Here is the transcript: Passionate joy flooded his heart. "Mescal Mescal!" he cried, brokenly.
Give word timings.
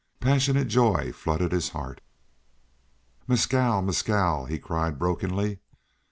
Passionate 0.19 0.67
joy 0.67 1.11
flooded 1.13 1.51
his 1.51 1.69
heart. 1.69 2.01
"Mescal 3.27 3.83
Mescal!" 3.83 4.47
he 4.47 4.57
cried, 4.57 4.97
brokenly. 4.97 5.59